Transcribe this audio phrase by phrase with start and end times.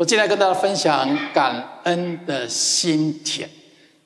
[0.00, 3.46] 我今天跟大家分享感恩的心田。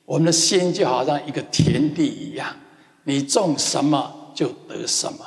[0.03, 2.53] 我们的心就好像一个田地一样，
[3.05, 5.19] 你种什么就得什么。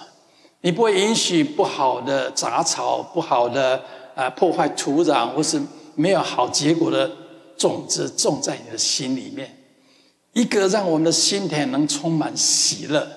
[0.61, 3.83] 你不会允许不好的杂草、不好的
[4.15, 5.59] 呃破坏土壤，或是
[5.95, 7.11] 没有好结果的
[7.57, 9.51] 种子种在你的心里面。
[10.35, 13.09] 一个让我们的心田能充满喜乐、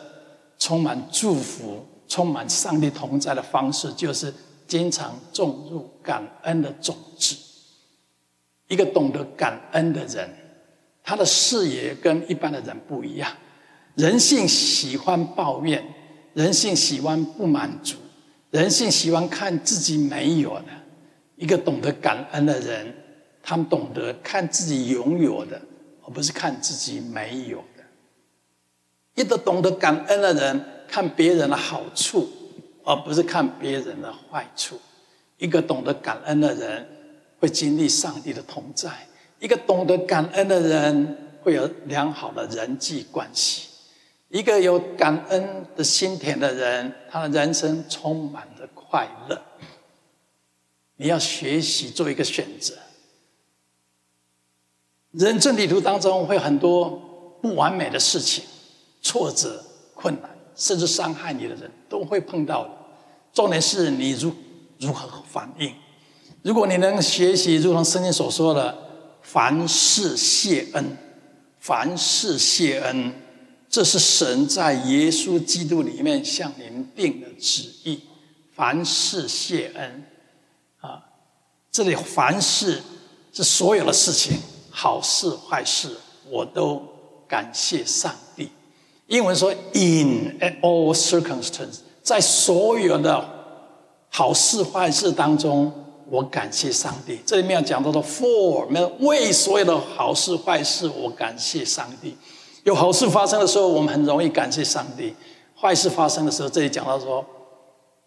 [0.58, 4.34] 充满祝福、充满上帝同在的方式，就是
[4.72, 7.36] 经常种入感恩的种子。
[8.70, 10.30] 一个懂得感恩的人，
[11.04, 13.30] 他的视野跟一般的人不一样。
[13.96, 15.84] 人性喜欢抱怨，
[16.34, 17.98] 人性喜欢不满足，
[18.50, 20.68] 人性喜欢看自己没有的。
[21.36, 22.96] 一个懂得感恩的人，
[23.44, 25.62] 他们懂得看自己拥有的，
[26.06, 27.84] 而不是看自己没有的。
[29.16, 32.30] 一个懂得感恩的人，看别人的好处，
[32.84, 34.80] 而不是看别人的坏处。
[35.38, 36.88] 一个懂得感恩的人，
[37.40, 38.92] 会经历上帝的同在。
[39.40, 43.70] 一个懂得感恩的人，会有良好的人际关系。
[44.30, 49.42] 一个有感恩的心田的人，他的人生充满着快乐。
[50.98, 52.76] 你要学习做一个选择。
[55.10, 56.92] 人生旅途当中会很多
[57.42, 58.46] 不完美的事情、
[59.02, 59.62] 挫折、
[59.96, 62.81] 困难，甚至伤害你的人都会碰到的。
[63.34, 64.34] 重点是你如
[64.80, 65.74] 如何反应。
[66.42, 68.76] 如果你能学习，如同圣经所说的，
[69.22, 70.98] 凡事谢恩，
[71.60, 73.14] 凡事谢恩，
[73.70, 78.02] 这是神在耶稣基督里面向您定的旨意。
[78.54, 80.04] 凡事谢恩，
[80.80, 81.04] 啊，
[81.72, 82.82] 这里凡事
[83.32, 85.96] 是所有的事情，好事坏事，
[86.30, 86.84] 我都
[87.28, 88.50] 感谢上帝。
[89.08, 93.24] 英文说，in all circumstances，在所有的
[94.10, 95.72] 好事坏事当中。
[96.10, 97.18] 我感谢上帝。
[97.26, 102.18] 这里面讲到的 for，没有为所有的好事坏事，我感谢上帝。
[102.66, 105.14] 有好事发生的时候，我们很容易感谢上帝；
[105.58, 107.26] 坏事发生的时候，这里讲到说，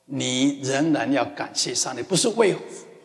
[0.04, 2.54] 你仍然要感谢上帝，不是为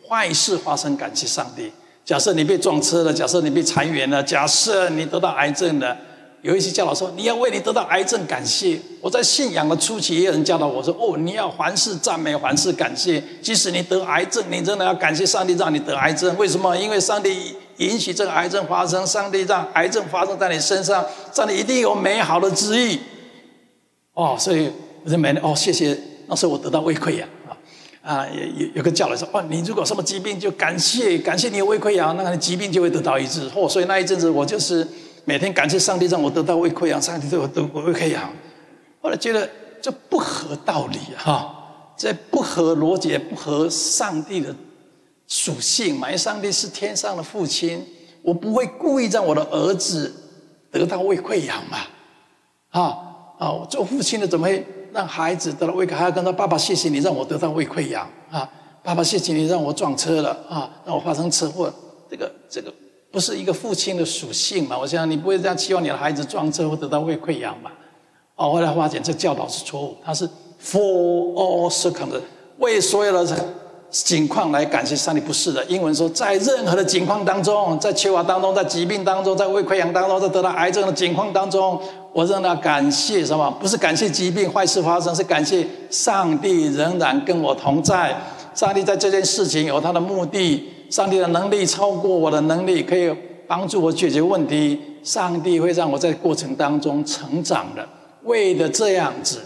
[0.06, 1.72] 坏事发生感谢上帝。
[2.04, 5.96] 假设你被撞车了，假设你被裁员了，假设你得到癌症了。
[6.42, 8.80] 有一些教导说，你要为你得到癌症感谢。
[9.02, 13.22] 我在信仰的初期，也有人教导我说：“哦，你要凡事赞美，凡事感谢。
[13.42, 16.34] 即使你得癌症，你真的要感谢上帝让你得癌症。
[16.38, 16.74] 为什么？
[16.74, 22.98] 因为上帝允许这个癌症发生，上帝让癌症发生在你身上，上帝一定有美好的旨意。”
[24.14, 24.70] 哦，所以
[25.04, 25.94] 我就每年哦，谢谢，
[26.26, 27.52] 那时候我得到胃溃疡啊
[28.00, 34.88] 啊，有有个教导说：“哦，你如果什么疾病，就感谢感谢你有胃溃疡，那个疾病就会得到医治。”哦，所以那一阵子我就是。
[35.30, 38.28] 每天感谢上帝让我得到胃溃疡，上帝对我得过胃溃疡。
[39.00, 39.48] 后来觉得
[39.80, 41.54] 这不合道理哈，
[41.96, 44.52] 这不合逻辑，不合上帝的
[45.28, 46.08] 属性嘛。
[46.08, 47.86] 因为上帝是天上的父亲，
[48.22, 50.12] 我不会故意让我的儿子
[50.72, 51.78] 得到胃溃疡嘛。
[52.70, 52.80] 啊
[53.38, 58.50] 啊，我做父亲的怎么会让孩子得了胃溃疡，还要跟他爸爸谢谢你让我得到胃溃疡啊？
[58.82, 61.72] 爸爸谢谢你让我撞车了啊，让我发生车祸，
[62.10, 62.74] 这个这个。
[63.12, 64.78] 不是一个父亲的属性嘛？
[64.78, 67.72] 我想你不会这样期望你的孩子撞车或得到胃溃疡吧？
[68.36, 70.26] 哦，后来发现这教导是错误，他是
[70.62, 72.20] for all circumstances
[72.58, 73.36] 为所有的
[73.90, 75.64] 情况来感谢上帝，不是的。
[75.64, 81.80] 英文说，在任何的情况当中，在缺乏当中，在疾病当中，在胃溃疡当中，在得到癌症的情况当中，
[82.12, 83.50] 我仍然感谢什么？
[83.60, 88.16] 不是感谢疾病坏事发生，是感谢上帝仍然跟我同在。
[88.54, 90.68] 上帝在这件事情有他的目的。
[90.90, 93.10] 上帝的能力超过我的能力，可以
[93.46, 94.78] 帮助我解决问题。
[95.02, 97.88] 上帝会让我在过程当中成长的。
[98.24, 99.38] 为了这样子，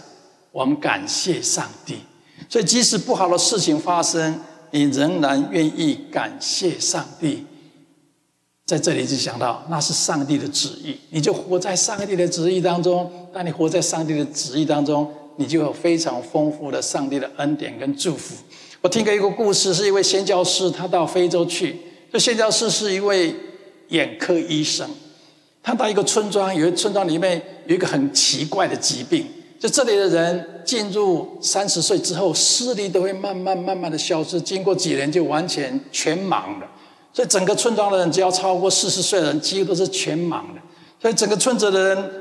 [0.51, 1.99] 我们感谢上帝。
[2.49, 4.41] 所以，即使不好的事情发生，
[4.71, 7.45] 你仍然愿意感谢上帝。
[8.65, 13.09] 在这里就想到，那是上帝的旨意，你就活在上帝的旨意当中。
[13.31, 18.35] 当你活在上帝的旨意当中，你就有非常丰富的上帝的恩典跟祝福。
[18.85, 21.75] 我听过一个故事，是一位宣教师，他到非洲去。
[22.13, 23.35] 这宣教师是一位
[23.87, 24.87] 眼科医生，
[25.63, 29.25] 他到一个村庄，有一个村庄里面有一个很奇怪的疾病，
[29.59, 36.67] 就这里的人进入三十岁之后，视力都会慢慢慢慢的消失，经过几年就完全全盲了。
[37.11, 40.61] 所以整个村庄的人，只要超过四十岁的人，几乎都是全盲的。
[41.01, 42.11] 所以整个村子的人，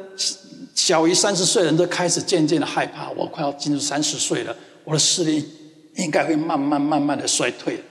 [0.75, 5.45] 小于三十岁的人都开始渐渐的害怕，我快要进入三十岁了，我的视力。
[5.97, 7.83] 应该会慢慢慢慢的衰退。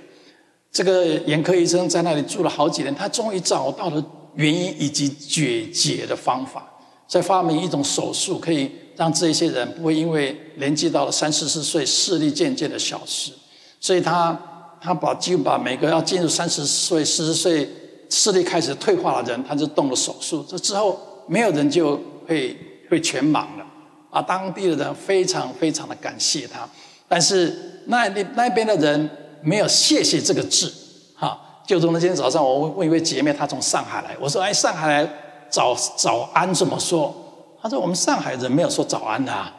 [0.71, 4.03] 这个眼科医生在那里住了好几年，他终于找到了
[4.35, 6.67] 原因以及解决的方法，
[7.07, 13.31] 在发明一种手术，可以让这些人不会因为年纪到了三四十岁，视力渐渐的消失。
[13.79, 14.38] 所以他
[14.81, 17.69] 他把几乎把每个要进入三十岁、四十岁
[18.09, 20.44] 视力开始退化的人，他就动了手术。
[20.47, 22.57] 这之后，没有人就会
[22.89, 23.65] 会全盲了。
[24.09, 26.67] 啊，当地的人非常非常的感谢他，
[27.07, 29.09] 但是那那那边的人
[29.41, 30.74] 没有谢谢这个字。
[31.15, 35.09] 哈，就从那天早上，我问问一位姐妹，她从上海来，我说：“哎，上海来
[35.50, 37.13] 早早安怎么说？”
[37.62, 39.53] 她说：“我们上海人没有说早安的啊。”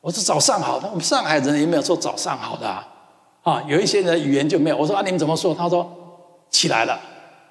[0.00, 2.86] 我说：“早上好。”我们上海人也没有说早上好的啊。
[3.42, 4.76] 啊，有一些人语言就没有。
[4.76, 5.90] 我说：“啊，你们怎么说？”她说
[6.50, 7.00] ：“起来了。”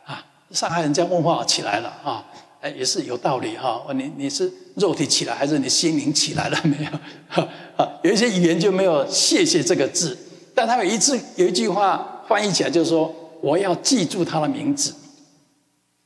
[0.06, 2.24] 啊，上海人这样问话，起来了啊。
[2.61, 3.83] 哎，也是有道理哈。
[3.95, 6.91] 你你是肉体起来，还是你心灵起来了 没有？
[7.27, 10.15] 哈啊，有一些语言就没有“谢谢”这个字，
[10.53, 14.93] 但他有一次有一句话翻译起来就是说：“我要记住他的名字。”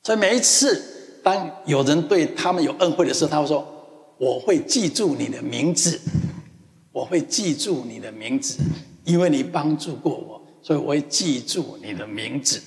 [0.04, 0.82] 所以每一次
[1.22, 3.68] 当有人对他们有恩惠的时候，他会说
[4.18, 6.00] ：“我会记住你的名字，
[6.94, 8.58] 我会记住你的名字，
[9.04, 12.62] 因为你帮助过我，所以我会记住你的名字。”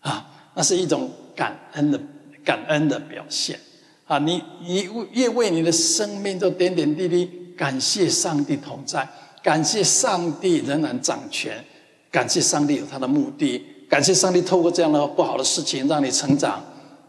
[0.00, 2.00] 啊，那是一种感恩的。
[2.44, 3.58] 感恩的表现
[4.06, 4.18] 啊！
[4.18, 9.08] 你你越为你的生命做点点滴滴，感谢上帝同在，
[9.42, 11.64] 感谢上帝仍然掌权，
[12.10, 16.62] 感谢上帝有他的目的，感谢上帝透过这样的不好的事情让你成长，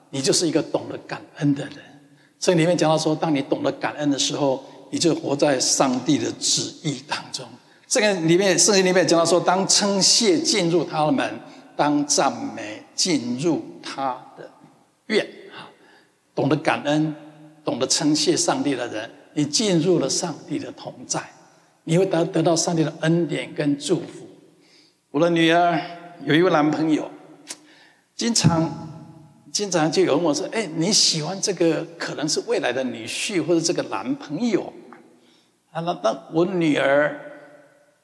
[0.10, 1.75] 你就是一个懂得感恩的人。
[2.39, 7.45] 所以里面讲到说，当你懂得感恩的时候，你就活在上帝的旨意当中。
[7.88, 11.39] 这个里面圣经里面讲到说，当称谢进入他的门，
[11.75, 14.50] 当赞美进入他的。
[15.11, 15.23] 愿
[15.53, 15.69] 啊，
[16.33, 17.13] 懂得感恩、
[17.63, 21.21] 懂得称谢上帝的人，你进入了上帝的同在，
[21.83, 24.27] 你会得得到上帝的恩典跟祝福。
[25.11, 25.79] 我的女儿
[26.23, 27.11] 有一位男朋友，
[28.15, 28.69] 经常
[29.51, 34.71] 经常就有问我说：“哎，你喜欢这个可能是未来的女婿或者这个男朋友？”
[35.71, 37.19] 啊，那那我女儿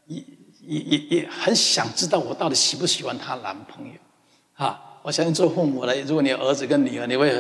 [0.06, 0.24] 也
[0.62, 3.94] 也也也很想知道我到底喜不喜欢她男朋友
[4.56, 4.87] 啊。
[5.08, 7.32] 我相信做父母的，如果你有儿子跟女儿，你会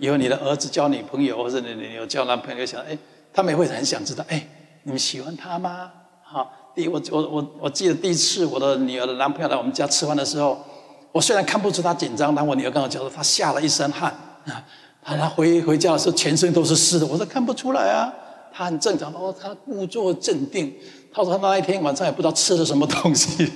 [0.00, 2.98] 以后你的儿子交女朋友，或者你你有交男朋友，想哎，
[3.32, 4.44] 他们也会很想知道，哎，
[4.82, 5.88] 你们喜欢他吗？
[6.24, 10.60] 好，第一，我我我我记得第一次我的女儿的男朋友来我们家吃饭的时候，
[11.12, 14.12] 我虽然看不出他紧张，但我女儿跟我讲说，他吓了一身汗
[14.46, 14.66] 啊，
[15.00, 18.12] 他他回回家的时候全身都是湿的，我说看不出来啊，
[18.52, 20.74] 他很正常，哦，他故作镇定。
[21.14, 23.52] 他说他那一天晚上也不知道吃了什么东西，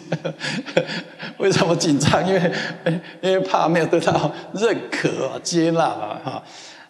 [1.39, 2.27] 为什么紧张？
[2.29, 2.53] 因为
[3.23, 6.21] 因为怕没有得到认可、接纳啊！
[6.23, 6.43] 哈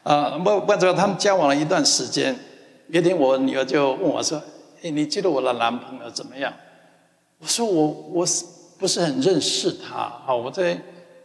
[0.03, 2.37] 啊，不不，只要他们交往了一段时间，
[2.89, 4.43] 有一天我女儿就问我说
[4.83, 6.53] ：“哎，你觉得我的男朋友怎么样？”
[7.39, 8.45] 我说：“我我是
[8.79, 9.97] 不是很认识他？
[10.27, 10.77] 啊，我在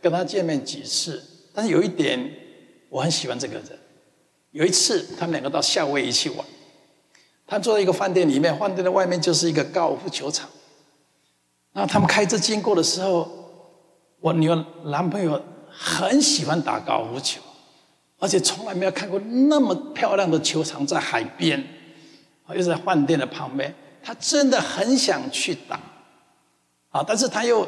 [0.02, 1.22] 跟他见面几次，
[1.54, 2.20] 但是有一点
[2.90, 3.64] 我很喜欢这个人。
[4.52, 6.46] 有一次他们两个到夏威夷去玩。”
[7.52, 10.48] 他坐在一个饭店里面，饭店的外面就是一个高尔夫球场。
[11.74, 13.30] 然后他们开车经过的时候，
[14.22, 17.42] 我女儿男朋友很喜欢打高尔夫球，
[18.20, 21.62] 而且从来没有看过那么漂亮的球场在海边，
[22.56, 25.78] 又在饭店的旁边，他真的很想去打，
[26.92, 27.04] 啊！
[27.06, 27.68] 但是他又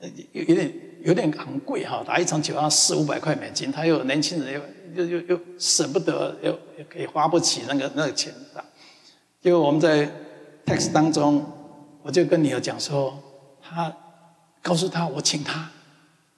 [0.00, 0.74] 有有点
[1.04, 8.64] 有点昂贵哈，打一场球要四五百块美金，他又年轻人又又又又舍不得，又又可以花不起那个那个钱打。
[9.42, 10.10] 因为我们在
[10.66, 11.44] text 当中，
[12.02, 13.16] 我就跟女儿讲说，
[13.62, 13.94] 他
[14.60, 15.70] 告诉他我请他，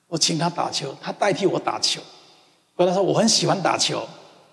[0.07, 2.01] 我请他打球，他代替我打球。
[2.75, 4.07] 后来说我很喜欢打球，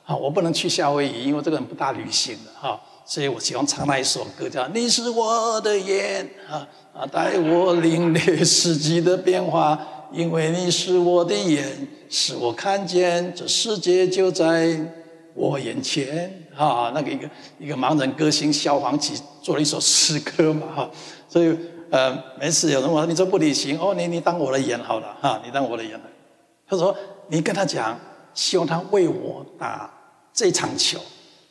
[0.05, 9.77] 啊，我不能去夏威夷，因为这个人不大旅行的哈，所以我喜欢唱那一首歌叫《你是我的眼》啊啊，带我领略四季的变化，
[10.13, 11.65] 因为你是我的眼，
[12.09, 14.79] 使我看见这世界就在
[15.33, 16.46] 我眼前。
[16.65, 20.91] 啊，那个一个一个盲人歌星萧煌奇做了一首诗歌嘛，哈，
[21.29, 21.57] 所以
[21.89, 25.97] 呃，没事有人问你说不旅行，哦，你你当我的眼好了，哈，你当我的眼。
[26.67, 26.93] 他说
[27.29, 27.97] 你跟他讲，
[28.33, 29.89] 希望他为我打
[30.33, 30.99] 这场球，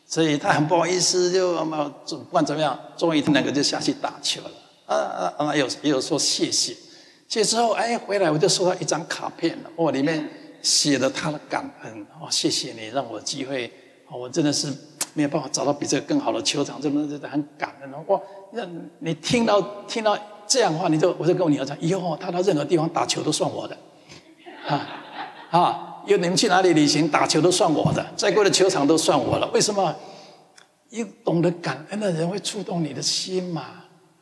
[0.06, 4.50] 所以他很不好意思，就嘛，不管怎么样，终于他两个就下去打球了。
[4.84, 6.76] 啊啊啊，有也有说谢谢，
[7.28, 10.28] 谢之后，哎，回来我就收到一张卡片了，哦，里面
[10.60, 13.72] 写了他的感恩，哦，谢谢你让我机会，
[14.10, 14.70] 哦，我真的是。
[15.16, 18.20] 没有办法找到比这个更好的球场，这么很感人哇！
[18.52, 18.62] 那
[18.98, 19.58] 你听到
[19.88, 23.76] 听到这样的话，你就我就跟我女儿讲，以后他到任何地方打球都算我的，
[24.68, 24.86] 啊
[25.50, 26.02] 啊！
[26.06, 29.46] 因为你们去哪里旅行打球都算我的，再贵的球场都算我的。
[29.54, 29.96] 为什么？
[30.90, 33.62] 因懂得感恩的人会触动你的心嘛，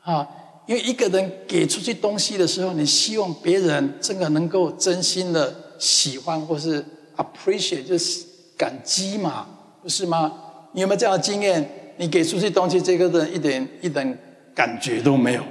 [0.02, 0.26] 啊！
[0.66, 6.82] 因为一个人给出去东西的时候，你希望别人真的能够真心的喜欢或是
[7.16, 8.24] appreciate，就是
[8.56, 9.46] 感激嘛，
[9.82, 10.32] 不是吗？
[10.74, 11.66] 你有没有这样的经验？
[11.96, 14.18] 你给出去东西，这个人一点一点
[14.52, 15.42] 感觉都没有，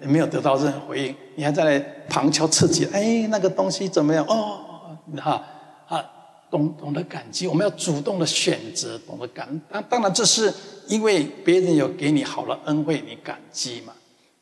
[0.00, 4.24] 也没有得到任何回应，你还在那旁敲侧击，哎，那个东西怎么样？
[4.26, 5.44] 哦，哈
[5.86, 6.02] 啊，
[6.50, 9.46] 懂懂得感激，我们要主动的选择，懂得感。
[9.70, 10.50] 当当然，这是
[10.86, 13.92] 因为别人有给你好的恩惠，你感激嘛。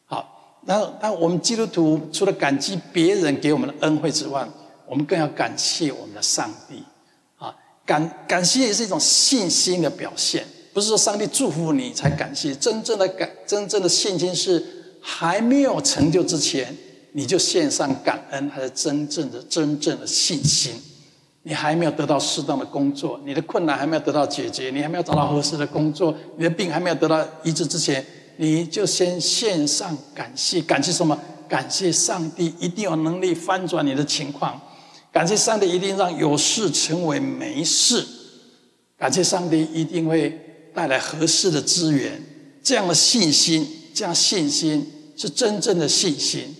[0.07, 4.47] 好，那那我们基督徒除了感激别人给我们的恩惠之外，
[4.87, 6.85] 我们更要感谢我们的上帝。
[7.89, 14.63] 感感谢也是一种信心的表现，不是说上帝祝福你才感谢，真正的感，真正的信心是。
[15.01, 16.77] 还没有成就之前，
[17.13, 20.73] 你就献上感恩，还是真正的、真正的信心。
[21.45, 28.05] 你还没有得到适当的工作，你的困难还没有得到解决，你还没有找到合适的工作，你的病还没有得到医治之前，
[28.37, 30.61] 你就先献上感谢。
[30.61, 31.19] 感谢什么？
[31.49, 34.61] 感谢上帝一定有能力翻转你的情况，
[35.13, 38.07] 感谢上帝一定让有事成为没事，
[38.97, 40.39] 感谢上帝一定会
[40.75, 42.23] 带来合适的资源。
[42.63, 43.75] 这样的信心。
[43.95, 44.87] 这样信心
[45.17, 46.55] 是真正的信心，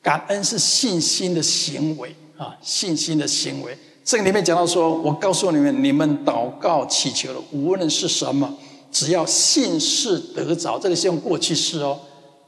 [0.00, 3.76] 感恩是信心的行为啊，信心的行为。
[4.04, 8.56] 这个里面讲到说，我告诉你们，你们祷告祈求的，无论是什么，
[8.92, 11.98] 只要信是得着，这里是用过去式哦，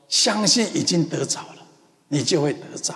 [0.08, 1.66] 相信已经得着了，
[2.06, 2.94] 你就会得着。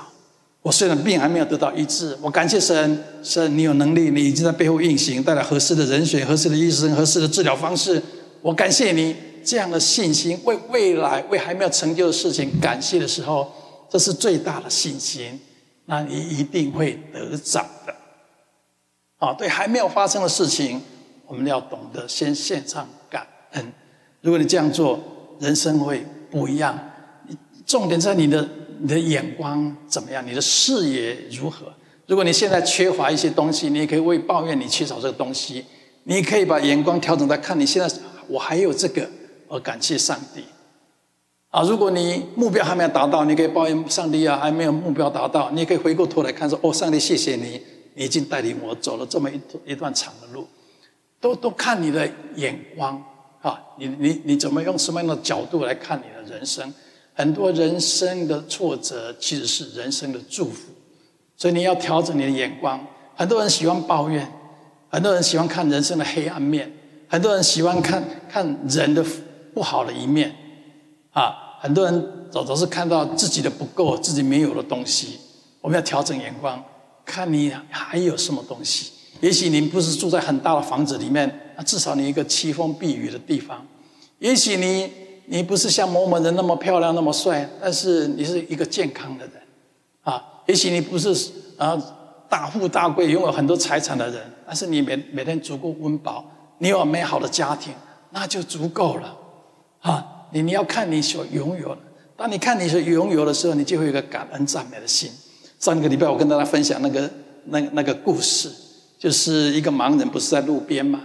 [0.62, 8.02] 我虽然病还没有得到医治，我感谢神，神你有能力，你已经在背后运行，带来合适的人选、合适的医生、合适的治疗方式，
[8.42, 9.16] 我感谢你。
[9.42, 13.50] 这样的信心，为未来、为还没有成就的事情感谢的时候，
[13.88, 15.40] 这是最大的信心。
[15.86, 17.94] 那你一定会得着的。
[19.16, 20.82] 啊，对还没有发生的事情，
[21.26, 23.72] 我们要懂得先献上感恩。
[24.20, 25.00] 如果你这样做，
[25.40, 26.78] 人生会不一样。
[27.64, 28.46] 重点在你的
[28.80, 31.72] 你的眼光怎么样，你的视野如何。
[32.06, 35.64] 如果你现在缺乏一些东西，你也可以为抱怨你缺少这个东西，
[36.04, 37.96] 你可以把眼光调整在看你现在
[38.28, 39.08] 我还有这个。
[39.52, 40.44] 而感谢上帝
[41.48, 41.60] 啊！
[41.64, 47.60] 如果你目标还没有达到，你可以抱怨上帝啊，还没有目标达到，你也可以回过头来看说：哦，上帝，谢谢你，
[47.94, 50.46] 你已经带领我走了这么一一段长的路。
[51.20, 53.02] 都都看你的眼光
[53.42, 53.60] 啊！
[53.76, 56.72] 你你你怎么用什么样的角度来看你的人生？
[57.20, 60.72] 很多人生的挫折其实是人生的祝福，
[61.36, 62.80] 所以你要调整你的眼光。
[63.14, 64.26] 很多人喜欢抱怨，
[64.88, 66.72] 很多人喜欢看人生的黑暗面，
[67.08, 69.04] 很多人喜欢看看人的。
[69.52, 70.32] 不好的一面，
[71.10, 75.18] 啊，很多人总总是看到自己的不够，自己没有的东西。
[75.60, 76.62] 我们要调整眼光，
[77.04, 78.92] 看你还有什么东西。
[79.20, 83.66] 也许你不是住在很大的房子里面，那至少你一个凄风避雨的地方。
[84.20, 84.88] 也许你
[85.32, 89.34] 你不是像某某人那么漂亮那么帅，但是你是一个健康的人，
[90.02, 91.16] 啊，也许你不是
[91.56, 91.80] 啊
[92.28, 96.24] 大富大贵拥有很多财产的人，但是你每每天足够温饱，
[96.58, 97.72] 你有美好的家庭，
[98.10, 99.16] 那就足够了。
[99.82, 101.78] 啊，你你要看你所拥有的。
[102.16, 105.12] 当你看你所拥有的时候，你就会有个感恩赞美的心。
[105.60, 107.08] 上个礼拜我跟大家分享那个
[107.44, 108.50] 那那个故事，
[108.98, 111.00] 就是一个盲人不是在路边嘛，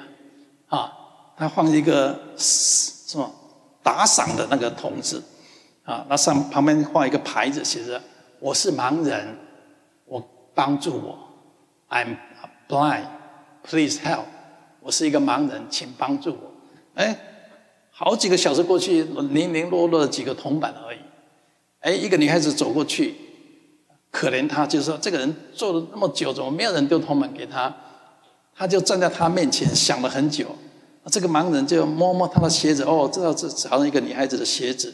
[0.67, 0.91] 啊，
[1.37, 3.31] 他放一个什么
[3.85, 5.23] 打赏的那个筒子，
[5.83, 8.01] 啊，那上旁边画一个牌子，写着
[8.41, 9.37] “我是盲人，
[10.05, 10.19] 我
[10.55, 11.15] 帮助我
[11.89, 12.17] ，I'm
[12.67, 13.05] blind,
[13.63, 14.25] please help。
[14.79, 16.51] 我是一个盲人，请帮助我。”
[16.95, 17.15] 哎。
[17.97, 20.97] 好几个小时过去，零零落落的几个铜板而已。
[21.79, 23.15] 哎，一个女孩子走过去，
[24.11, 27.73] 可怜她，就是说这个人做了那么久，怎么没有人丢铜板给他？
[28.53, 30.45] 他就站在他面前想了很久。
[31.11, 34.93] 这个盲人就摸摸他的鞋子，哦，这这好像一个女孩子的鞋子。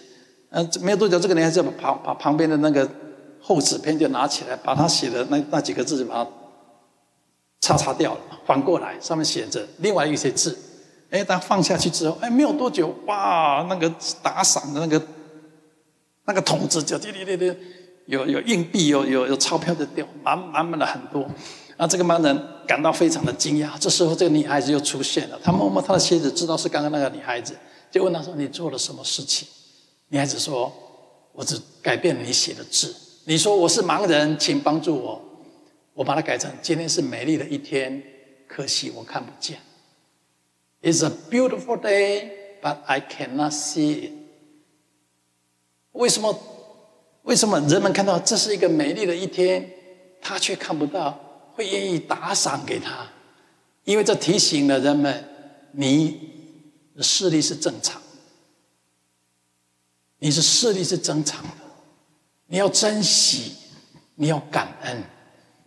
[0.50, 2.90] 嗯，没有多久，这个女孩子把旁把旁边的那个
[3.40, 6.30] 厚纸片就拿起来，把他写的那那几个字就把它
[7.62, 10.58] 擦擦掉了，反过来，上面写着另外一些字。
[11.12, 15.02] 哎，他放下去之后，哎，没有多久，哇，那个打赏的那个
[16.26, 17.54] 那个筒子就滴滴滴滴，
[18.06, 21.26] 有有硬币，有有有钞票的掉，满满满的很多。
[21.82, 23.72] 那，这个盲人感到非常的惊讶。
[23.80, 27.58] 这时候，这个女孩子又出现了，他摸摸她的鞋子，知道是刚刚那个女孩子，
[27.90, 29.48] 就问她说：“你做了什么事情？”
[30.10, 30.72] 女孩子说
[31.34, 32.96] ：“我只改变你写的字。
[33.24, 35.20] 你说我是盲人，请帮助我，
[35.96, 38.04] 我把它改成今天是美丽的一天，
[38.48, 39.58] 可惜我看不见。”
[40.84, 42.30] It's a beautiful day,
[42.62, 44.12] but I cannot see it.
[45.94, 46.40] 为什么？
[47.24, 49.68] 为什么人们看到这是一个美丽的一天，
[50.22, 53.08] 他却看不到，会愿意打赏给他？
[53.84, 55.24] 因为这提醒了人们，
[55.72, 56.20] 你
[56.96, 58.08] 的视力是正常的，
[60.20, 61.50] 你是视力是正常的，
[62.48, 63.54] 你要珍惜，
[64.16, 65.04] 你要感恩。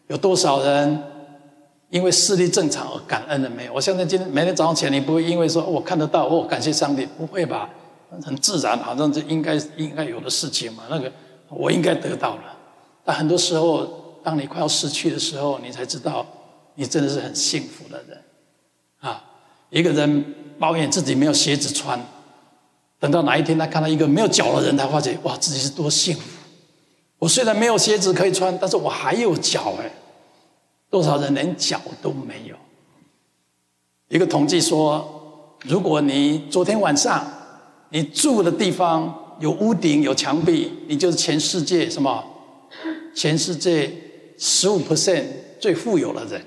[0.09, 1.03] 有多少人？
[1.91, 3.73] 因为视力正常而感恩了没有？
[3.73, 7.71] 我相信今天每天早上起来，你不会因为说我看得到，我感谢上帝，不会吧？
[8.23, 10.85] 很自然，好像这应该应该有的事情嘛。
[10.91, 11.13] 那个
[11.49, 12.57] 我应该得到了。
[13.05, 16.27] 但很多时候，当你快要失去的时候，你才知道，
[16.75, 18.21] 你真的是很幸福的人。
[19.01, 19.23] 啊，
[19.69, 22.01] 一个人抱怨自己没有鞋子穿，
[22.99, 26.23] 等到哪一天他看到一个没有脚的人，他发觉哇，自己是多幸福。
[27.19, 29.91] 我虽然没有鞋子可以穿，但是我还有脚哎。
[30.91, 32.55] 多少人连脚都没有？
[34.09, 37.27] 一个统计说，如果你昨天晚上
[37.91, 42.25] 你住的地方有屋顶有墙壁，你就是全世界什么？
[43.15, 43.93] 全世界
[44.39, 45.25] 十五 percent
[45.59, 46.41] 最富有的人，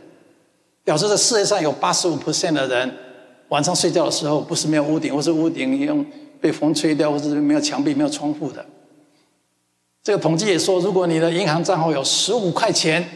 [0.83, 2.93] 表示这世界上有八十五 percent 的人
[3.49, 6.05] 晚上睡觉的时候不是没有屋顶，或是屋顶用
[6.41, 8.65] 被风吹掉，或是没有墙壁、没有窗户的。
[10.03, 13.07] 这个统计也说，如果你的银行账号有十五块钱。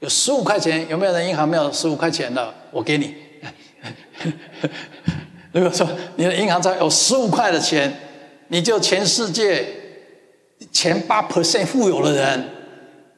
[0.00, 2.54] 有十五块钱，有没有人银行没有十五块钱的？
[2.70, 3.16] 我给你。
[5.50, 7.92] 如果说你的银行账有十五块的钱，
[8.46, 9.66] 你就全世界
[10.70, 12.48] 前八 percent 富有的人。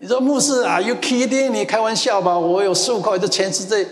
[0.02, 1.50] 你说牧师啊，you kidding？
[1.50, 2.38] 你开玩笑吧？
[2.38, 3.86] 我有十五块，就全世界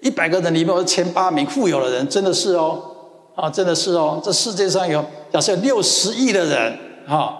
[0.00, 2.78] 一百个人里面，我是前八名富有的人，真的是哦，
[3.34, 4.20] 啊，真的是哦。
[4.22, 7.34] 这世界上有假设有六十亿的人，哈，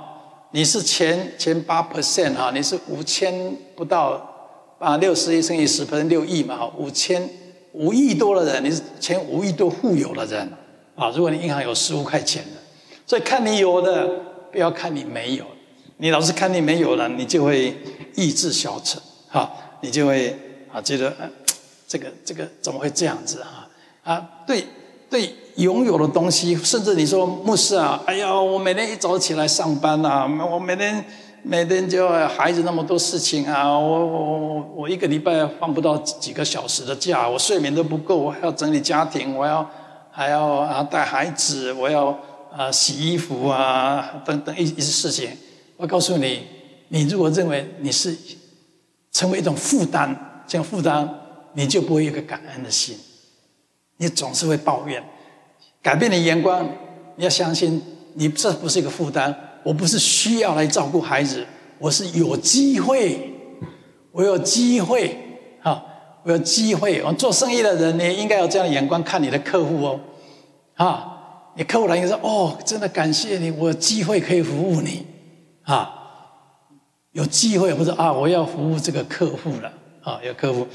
[0.53, 4.33] 你是前前八 percent 哈，你是五千不到。
[4.79, 7.27] 啊，六十亿乘以十分六亿嘛，五千
[7.73, 10.47] 五亿多的人，你是前五亿多富有的人
[10.95, 11.11] 啊。
[11.15, 12.61] 如果你银行有十五块钱的，
[13.07, 14.07] 所以看你有的，
[14.53, 15.45] 不要看你没有。
[15.99, 17.77] 你老是看你没有了，你就会
[18.15, 19.51] 意志消沉，哈，
[19.81, 20.37] 你就会
[20.73, 21.15] 啊觉得，
[21.89, 23.69] 这个这个怎么会这样子啊？
[24.05, 24.65] 啊，对
[25.09, 31.05] 对，拥有的东西，甚至你说牧师啊，哎呀，我每天一早起来上班啊，我每天。
[31.49, 39.71] 每天就孩子那么多事情啊，我我我我一个礼拜放不到几个小时的假，我睡眠都不够，我还要整理家庭，我要
[40.11, 42.09] 还要啊带孩子，我要
[42.53, 45.31] 啊洗衣服啊等等一一些事情。
[45.77, 46.43] 我告诉你，
[46.89, 48.17] 你如果认为你是
[49.13, 50.15] 成为一种负担，
[50.47, 51.09] 这样负担
[51.55, 52.97] 你就不会有个感恩的心，
[53.99, 55.03] 你总是会抱怨。
[55.83, 56.69] 改变你眼光，
[57.17, 57.83] 你要相信
[58.15, 59.35] 你这不是一个负担。
[59.63, 61.45] 我不是需要来照顾孩子，
[61.79, 63.33] 我是有机会，
[64.13, 65.17] 我有机会，
[65.61, 65.85] 哈，
[66.23, 67.03] 我有机会。
[67.03, 70.01] 我做生意的人，你应该有这样的眼光看你的客户哦，
[70.75, 75.05] 哈，你客户来你说哦，真的感谢你，我有机会可以服务你，
[75.67, 75.93] 啊，
[77.13, 80.67] 有机会或者啊，我要服务这个客户了，啊，有客户，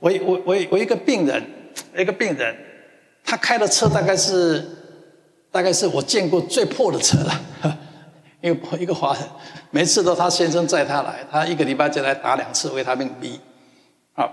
[0.00, 1.42] 我我我我一个病人，
[1.96, 2.56] 一个病人，
[3.24, 4.64] 他开的车大概是，
[5.52, 7.78] 大概是我见过最破的车了。
[8.40, 9.22] 因为一个华人，
[9.72, 13.40] 每次都他先生载他来，他一个礼拜就来打两次维他命 B，
[14.14, 14.30] 好，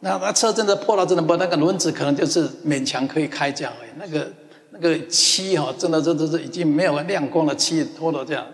[0.00, 3.90] 那那车真的破了，真的不，那个轮子可能就是勉强可以开这样而已。
[3.98, 4.32] 那个
[4.70, 8.44] 那个漆哈，真的这这这已经没有亮光的漆，拖到这样。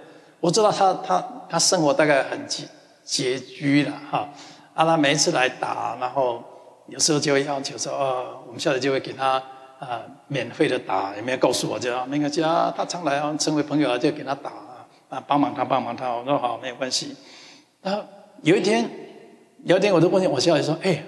[0.43, 2.65] 我知道他他他生活大概很拮
[3.07, 4.29] 拮据了哈，
[4.75, 6.43] 啊，他每一次来打，然后
[6.89, 9.41] 有时候就会要求说，哦，我们下来就会给他
[9.79, 14.51] 啊免费的打，也没有告诉我就，那个家他常来啊，成为朋友啊就给他打。
[15.09, 17.15] 啊，帮忙他，帮忙他，我说好，没有关系。
[17.83, 18.03] 然后
[18.41, 18.89] 有一天，
[19.65, 21.05] 有一天我就问我小姐说：“哎，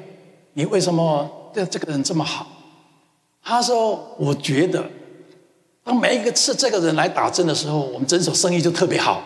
[0.52, 2.46] 你为什么对这个人这么好？”
[3.42, 4.84] 他说：“我觉得，
[5.84, 9.22] 当每一个次这个人来打针的时候，我们诊所生意就特别好。”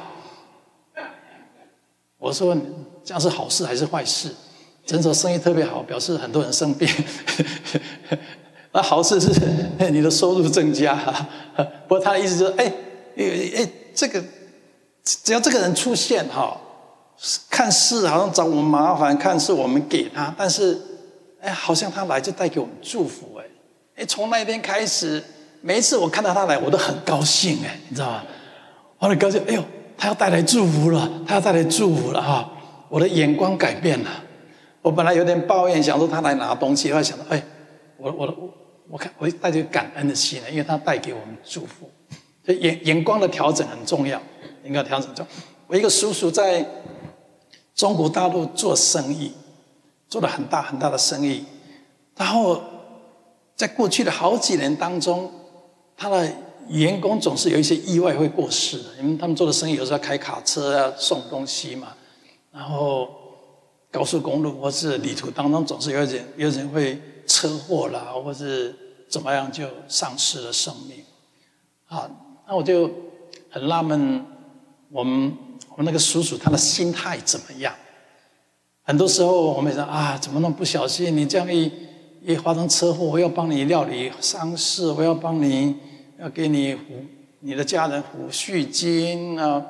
[2.18, 2.54] 我说
[3.04, 4.34] ：“这样是好事还是坏事？
[4.84, 6.88] 诊所生意特别好，表示很多人生病。
[8.72, 9.30] 那好事是
[9.90, 10.94] 你的收入增加。
[11.88, 12.72] 不过他的意思就是，哎，
[13.16, 14.22] 哎，哎，这个。”
[15.24, 16.60] 只要这个人出现哈，
[17.48, 20.78] 看似好像找我们麻烦，看似我们给他，但是，
[21.40, 23.44] 哎，好像他来就带给我们祝福哎，
[23.96, 25.24] 哎，从那一天开始，
[25.60, 28.22] 每一次我看到他来，我都很高兴哎，你知道吗？
[28.98, 29.64] 我很高兴，哎呦，
[29.96, 32.50] 他要带来祝福了，他要带来祝福了哈，
[32.88, 34.10] 我的眼光改变了。
[34.82, 37.42] 我本来有点抱怨，想说他来拿东西，后来想到，哎，
[37.96, 38.54] 我我我
[38.90, 41.90] 我看我带着感恩的心呢，因为他带给我们祝福，
[42.44, 44.20] 所以眼眼光的调整很重要。
[44.64, 45.26] 应该调整中。
[45.66, 46.62] 我一个叔叔在
[47.74, 49.32] 中国大陆做生意，
[50.10, 51.42] 做了很大很大的生意。
[52.14, 52.60] 然后
[53.56, 55.30] 在过去的好几年当中，
[55.98, 56.32] 他的
[56.68, 61.88] 员工总是有一些意外会过世的，因为他们做的生意有时候开卡车要送东西嘛。
[62.52, 63.08] 然后
[63.90, 68.74] 高速公路或是旅途当中，总是有人有人会车祸啦，或是
[69.08, 71.04] 怎么样就丧失了生命。
[71.88, 72.08] 啊，
[72.46, 72.88] 那我就
[73.50, 74.24] 很纳闷。
[74.90, 75.36] 我们
[75.70, 77.74] 我们那个叔叔他的心态怎么样？
[78.84, 81.14] 很多时候我们说啊，怎么那么不小心？
[81.16, 81.70] 你这样一
[82.22, 85.76] 一发生车祸，我要帮你料理丧事，我要帮你
[86.18, 86.78] 要给你抚
[87.40, 89.64] 你的家人抚恤金啊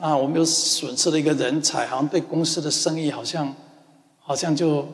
[0.00, 3.54] 啊，我们又损失了一个人才，好像对公司的生意好像
[4.18, 4.86] 好像就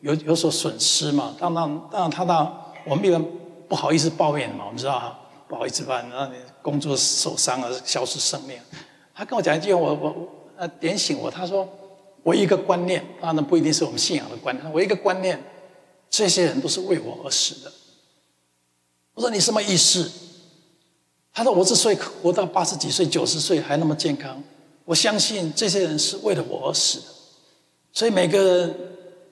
[0.00, 1.34] 有有所损失嘛。
[1.40, 3.24] 当然，当然他当我们一般
[3.68, 8.56] 不好意思抱怨嘛，我们知道哈，不好意思吧，让你工作受伤而，消失生命。
[9.12, 11.68] 他跟我讲一句话，我我呃点醒我，他说
[12.22, 15.42] 我一个观念，当然不一定是我们信仰的观念，我一个观念，
[16.08, 17.72] 这些人都是为我而死的。
[19.14, 20.08] 我说你什么意思？
[21.36, 24.40] 他说：“我之所以活到八十几岁、九十岁还那么健康，
[24.84, 27.06] 我相信这些人是为了我而死的。
[27.92, 28.74] 所以每个人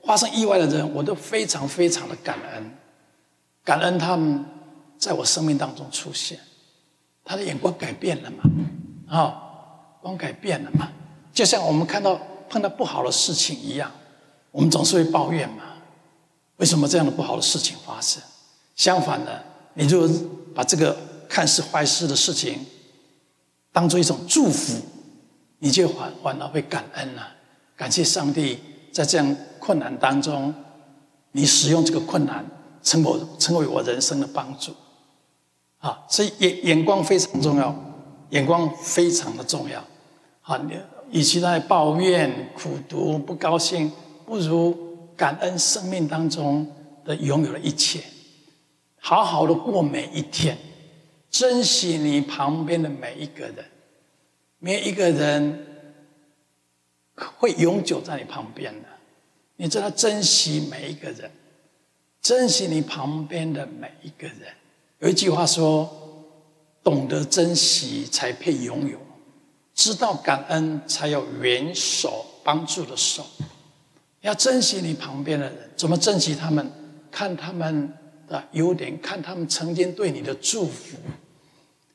[0.05, 2.73] 发生意外的人，我都非常非常的感恩，
[3.62, 4.45] 感恩他们
[4.99, 6.41] 在我生命当中出现。
[7.25, 8.43] 他的眼光改变了嘛？
[9.07, 9.41] 啊，
[10.01, 10.91] 光改变了嘛？
[11.33, 13.88] 就像我们看到碰到不好的事情一样，
[14.51, 15.62] 我们总是会抱怨嘛？
[16.57, 18.21] 为什么这样的不好的事情发生？
[18.75, 20.09] 相反的，你就
[20.53, 20.97] 把这个。”
[21.33, 22.59] 看似坏事的事情，
[23.73, 24.75] 当做一种祝福，
[25.61, 27.27] 你就反反而会感恩了，
[27.75, 28.59] 感谢上帝
[28.92, 30.55] 在这样困难当中，
[31.31, 32.45] 你使用这个困难
[32.83, 34.73] 成我成为我人生的帮助，
[35.79, 37.75] 啊，所以眼眼光非常重要，
[38.29, 39.83] 眼光非常的重要，
[40.42, 40.77] 啊，你
[41.18, 43.90] 与其在抱怨、苦读、不高兴，
[44.27, 44.77] 不如
[45.16, 46.71] 感恩生命当中
[47.07, 48.03] 的拥有的一切，
[49.01, 50.59] 好好的过每一天。
[51.33, 53.64] 珍惜你旁边的每一个人，
[54.59, 55.66] 没有一个人
[57.16, 58.88] 会永久在你旁边的。
[59.57, 61.31] 你知道珍惜每一个人，
[62.21, 64.40] 珍惜你旁边的每一个人。
[64.99, 65.90] 有一句话说
[66.85, 68.99] ：“懂得珍惜才配拥有，
[69.75, 73.25] 知道感恩才有援手帮助的手。”
[74.21, 76.71] 要珍惜你旁边的人，怎么珍惜他们？
[77.11, 77.92] 看他们
[78.29, 80.97] 的优点，看他们曾经对你的祝福。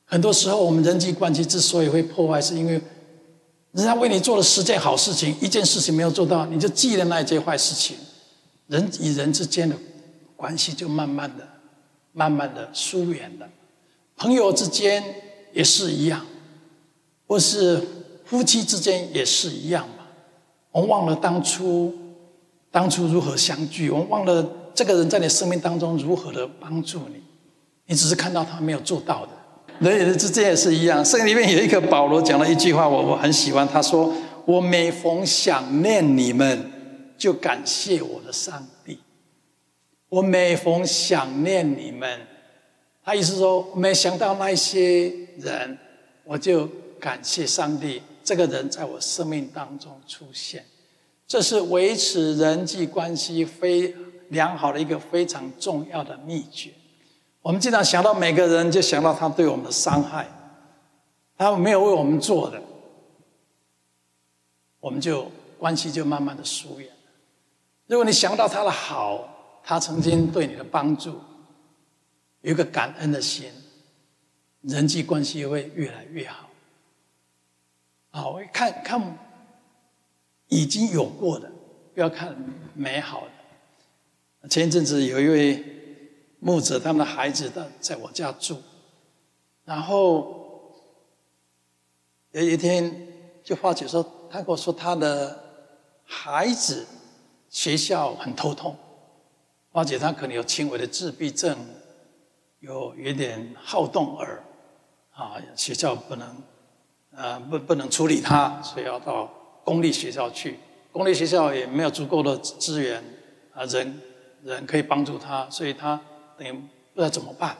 [0.09, 2.81] 很多时候，我们人际关系之所以会破坏，是因为
[3.73, 7.97] 人家为你做了十件好事情，一件事情没有做到，你就记了那一件坏事情，
[8.67, 9.75] 人与人之间的
[10.37, 11.45] 关系就慢慢的、
[12.13, 13.49] 慢慢的疏远了。
[14.15, 15.03] 朋友之间
[15.51, 16.25] 也是一样，
[17.27, 17.85] 或是
[18.23, 20.05] 夫妻之间也是一样嘛。
[20.71, 21.93] 我们忘了当初，
[22.71, 27.21] 当初如何相聚，我们忘了这个人在你生命当中如何的帮助你，
[27.87, 29.31] 你只是看到他没有做到的。
[29.79, 33.67] 人与人之间也是一样，圣经里面有一个保罗讲了一句话，我我很喜欢。
[33.67, 34.11] 他说
[34.45, 36.71] ：“我每逢想念你们，
[37.15, 38.97] 就感谢我的上帝。
[40.09, 42.21] 我每逢想念你们，
[43.03, 45.77] 他意思说，没想到那些人，
[46.23, 46.67] 我就
[46.99, 50.65] 感谢上帝，这个人在我生命当中出现，
[51.27, 53.93] 这是维持人际关系非
[54.29, 56.71] 良好的一个非常重要的秘诀。”
[57.47, 60.27] 我们经常想到每个人，就想到他对我们的伤害，
[61.37, 62.61] 他没有为我们做的，
[64.81, 67.11] 我们就关系就慢慢的疏远了。
[67.85, 71.21] 如果你想到他的好，他曾经对你的帮助，
[72.41, 73.49] 有一个感恩的心，
[74.63, 76.49] 人际关系会越来越好。
[78.09, 79.17] 好，看看
[80.49, 81.49] 已经有过的，
[81.93, 82.35] 不要看
[82.73, 83.21] 美好
[84.41, 84.49] 的。
[84.49, 85.76] 前一阵子有一位。
[86.39, 88.57] 牧者他们的孩子在在我家住，
[89.65, 90.71] 然后
[92.31, 93.07] 有一天
[93.43, 95.43] 就发觉说，他跟我说他的
[96.05, 96.85] 孩子
[97.49, 98.77] 学校很头痛，
[99.71, 101.57] 发觉他可能有轻微的自闭症，
[102.59, 104.43] 有有点好动儿，
[105.13, 106.43] 啊，学校不能，
[107.15, 109.27] 啊不不能处理他，所以要到
[109.63, 110.59] 公立学校去，
[110.91, 113.03] 公立学校也没有足够的资源
[113.55, 113.99] 啊人
[114.43, 115.99] 人可以帮助他，所以他。
[116.37, 116.59] 等于不
[116.95, 117.55] 知道怎么办。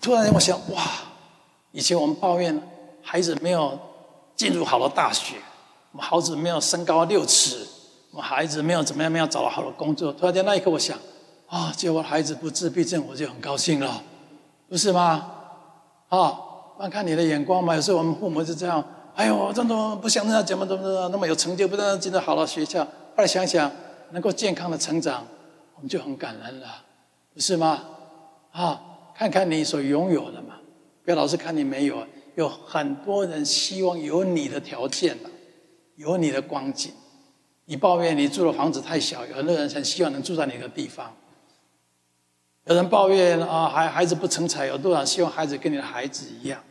[0.00, 0.82] 突然间，我想，哇！
[1.72, 2.60] 以前我们抱怨
[3.02, 3.78] 孩子没有
[4.34, 5.36] 进入好的大学，
[5.92, 7.66] 我们孩子没有身高六尺，
[8.10, 10.12] 我们孩子没有怎么样，没有找到好的工作。
[10.12, 10.98] 突然间那一刻，我想，
[11.48, 14.02] 啊，结果孩子不自闭症，我就很高兴了，
[14.68, 15.30] 不是吗？
[16.08, 16.40] 啊，
[16.76, 17.74] 观看你的眼光嘛。
[17.74, 22.84] 有时候我们父母是这样，哎呦，真的不想让他怎么怎么怎么那么有成就，不让他进到好的学校。
[22.84, 22.88] 后
[23.18, 23.70] 来想想，
[24.10, 25.26] 能够健康的成长，
[25.74, 26.66] 我们就很感恩了。
[27.32, 27.84] 不是吗？
[28.52, 28.80] 啊，
[29.14, 30.58] 看看你所拥有的嘛，
[31.04, 32.06] 不要老是看你没有。
[32.36, 35.18] 有很多人希望有你的条件，
[35.96, 36.92] 有你的光景。
[37.66, 41.14] 你抱怨你住的房子太小，有很多人很希望能住在你的地方。
[42.64, 46.62] 有人抱怨啊，孩孩子不成才，有多少希望孩子跟你的孩子一样。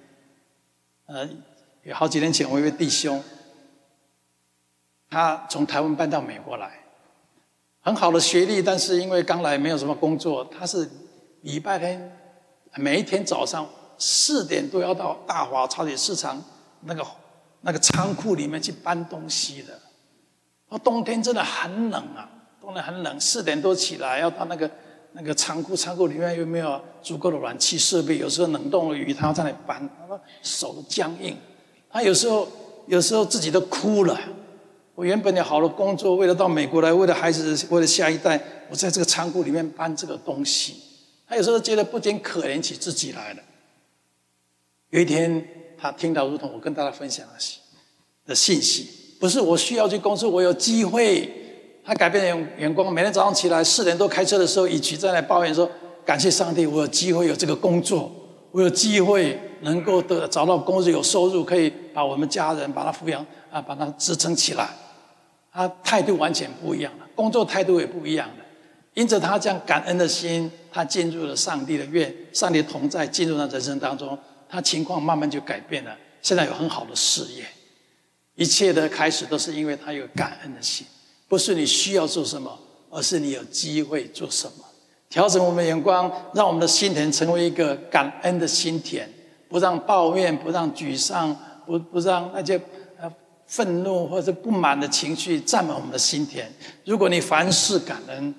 [1.05, 1.27] 呃，
[1.83, 3.21] 有好几年前，我一位弟兄，
[5.09, 6.78] 他从台湾搬到美国来。
[7.81, 10.87] 很好的学历，但是因为刚来没有什么工作，他是
[11.41, 12.11] 礼拜天
[12.75, 16.43] 每一天早上四点都要到大华超级市场
[16.81, 17.05] 那个
[17.61, 19.79] 那个仓库里面去搬东西的。
[20.67, 22.29] 哦，冬天真的很冷啊，
[22.61, 24.69] 冬天很冷，四点多起来要到那个
[25.13, 31.35] 那个仓库，仓库里面又没有足够的暖气设备，有时候冷冻的鱼他要在那里搬，他手都僵硬，
[31.89, 32.47] 他有时候
[32.87, 34.19] 有时候自己都哭了。
[34.99, 38.37] 我原本有好的工作，为了到美国来，为了孩子，为了下一代，
[38.69, 40.75] 我在这个仓库里面搬这个东西。
[41.25, 43.39] 他有时候觉得不禁可怜起自己来了。
[44.89, 47.33] 有一天，他听到如同我跟大家分享的
[48.27, 48.89] 的信息，
[49.21, 51.33] 不是我需要去工作，我有机会。
[51.85, 55.71] 他改变了眼光，每天早上起来四点多开车的时候，一起在那抱怨说
[56.05, 58.11] ：“感谢上帝，我有机会有这个工作，
[58.51, 64.67] 我有机会能够得找到工作有收入，可以把我们家人把他抚养啊，把他支撑起来。”
[65.51, 68.35] 他态度完全不一样了，工作态度也不一样了。
[68.93, 74.17] 因着他这样感恩的心，他进入了上帝的愿，上帝同在进入他人生当中，
[74.49, 75.95] 他情况慢慢就改变了。
[76.21, 77.45] 现在有很好的事业，
[78.35, 80.85] 一切的开始都是因为他有感恩的心，
[81.27, 82.59] 不是你需要做什么，
[82.89, 84.65] 而是你有机会做什么。
[85.09, 89.09] 调整我们的眼光，让我们的心田成为一个感恩的心田，
[89.47, 91.35] 不让抱怨，不让沮丧，
[91.65, 92.59] 不不让那些。
[93.49, 96.47] 愤怒或者不满的情绪占满我们的心田。
[96.85, 98.33] 如果你凡事感恩，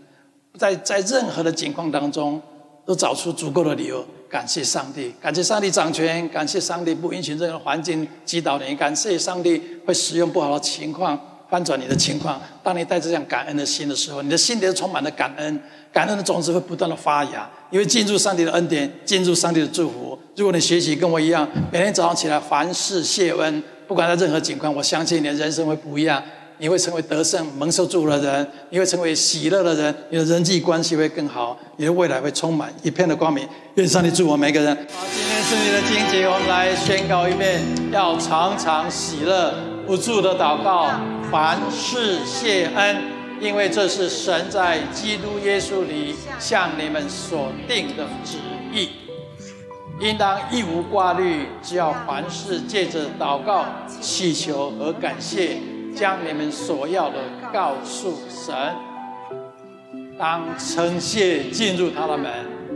[0.56, 2.40] 在在任何的境况当中，
[2.86, 11.18] 都找出足够的理由，感谢上帝，感谢上帝掌权，感谢上帝不允许任何环境击倒你，感谢上帝会使用不好的情况
[11.48, 12.40] 翻转你的情况。
[12.62, 15.60] 当你带着这样感恩的心的时候，你的心里充满了感恩，
[15.92, 20.16] 感恩的种子会不断的发芽，因为进入上帝的恩典，进入上帝的祝福。
[20.36, 23.60] 如果你学习跟我一样，每天早上起来凡事谢恩。
[23.90, 26.22] 不管在任何境况，我相信你的人生会不一样。
[26.58, 33.48] 你会成为得胜、蒙受祝福的人，你会成为喜乐的人，你的人际关系会更好，你的未来会充满一片的光明。
[33.74, 34.76] 愿上帝祝福每个人。
[34.94, 39.52] 好，今天是你的经节，我们来宣告一遍：要常常喜乐，
[39.84, 40.88] 不住的祷告，
[41.28, 42.96] 凡事谢恩，
[43.40, 48.36] 因为这是神在基督耶稣里向你们所定的旨
[48.72, 48.90] 意。
[50.00, 53.66] 应当一无挂虑，只要凡事借着祷告、
[54.00, 55.58] 祈求和感谢，
[55.94, 57.18] 将你们所要的
[57.52, 58.54] 告诉神。
[60.18, 62.30] 当称谢进入他的门，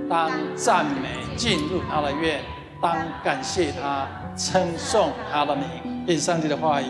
[0.06, 2.40] 当赞美进入他的院，
[2.80, 4.06] 当感谢他、
[4.37, 5.64] 称颂他的名。
[6.06, 6.87] 愿上帝的话语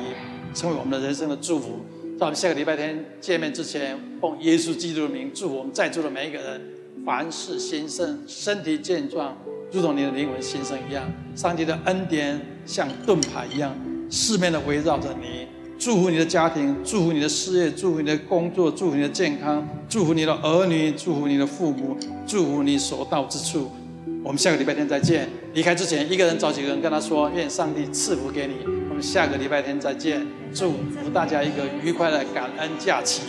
[0.52, 1.78] 成为我们的人生的祝福。
[2.18, 6.60] 在我们下个礼拜天见面之前，奉耶稣基督的名祝福我们在座的每一个人，
[7.06, 9.36] 凡事兴盛，身体健壮。
[9.74, 13.76] 如同你的灵魂新生一样，上帝的恩典像盾牌一样，
[14.08, 23.68] 四面的围绕着你，祝福你的家庭，祝福你的事业，祝福你的工作，祝福你的健康，祝福你的儿女，祝福你的父母，祝福你所到之处。
[24.22, 25.28] 我们下个礼拜天再见。
[25.54, 28.54] 离开之前，一个人找几个人跟他说：“愿上帝赐福给你。”
[28.88, 30.24] 我们下个礼拜天再见。
[30.54, 33.22] 祝福大家一个愉快的感恩假期。